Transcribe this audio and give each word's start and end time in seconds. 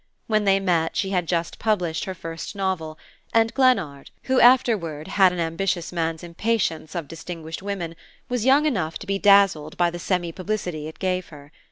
When 0.25 0.45
they 0.45 0.59
met 0.59 0.95
she 0.95 1.11
had 1.11 1.27
just 1.27 1.59
published 1.59 2.05
her 2.05 2.15
first 2.15 2.55
novel, 2.55 2.97
and 3.35 3.53
Glennard, 3.53 4.09
who 4.23 4.39
afterward 4.39 5.09
had 5.09 5.31
an 5.31 5.39
ambitious 5.39 5.91
man's 5.91 6.23
impatience 6.23 6.95
of 6.95 7.07
distinguished 7.07 7.61
women, 7.61 7.95
was 8.27 8.43
young 8.43 8.65
enough 8.65 8.97
to 8.97 9.05
be 9.05 9.19
dazzled 9.19 9.77
by 9.77 9.91
the 9.91 9.99
semi 9.99 10.31
publicity 10.31 10.87
it 10.87 10.97
gave 10.97 11.27
her. 11.27 11.51